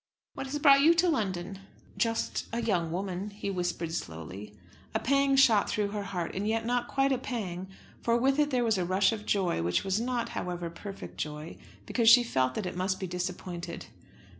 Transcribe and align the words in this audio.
What 0.33 0.47
has 0.47 0.57
brought 0.57 0.81
you 0.81 0.95
to 0.95 1.09
London?" 1.09 1.59
"Just 1.95 2.47
a 2.51 2.59
young 2.59 2.91
woman," 2.91 3.29
he 3.29 3.51
whispered 3.51 3.93
slowly. 3.93 4.55
A 4.95 4.99
pang 4.99 5.35
shot 5.35 5.69
through 5.69 5.89
her 5.89 6.01
heart; 6.05 6.33
and 6.33 6.47
yet 6.47 6.65
not 6.65 6.87
quite 6.87 7.11
a 7.11 7.19
pang, 7.19 7.67
for 8.01 8.17
with 8.17 8.39
it 8.39 8.49
there 8.49 8.63
was 8.65 8.79
a 8.79 8.83
rush 8.83 9.11
of 9.11 9.27
joy, 9.27 9.61
which 9.61 9.83
was 9.83 10.01
not, 10.01 10.29
however, 10.29 10.71
perfect 10.71 11.17
joy, 11.19 11.55
because 11.85 12.09
she 12.09 12.23
felt 12.23 12.55
that 12.55 12.65
it 12.65 12.75
must 12.75 12.99
be 12.99 13.05
disappointed. 13.05 13.85